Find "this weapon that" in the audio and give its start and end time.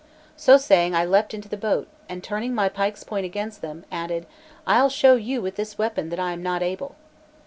5.57-6.19